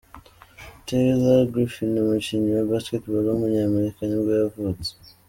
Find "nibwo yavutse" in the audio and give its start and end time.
4.05-4.89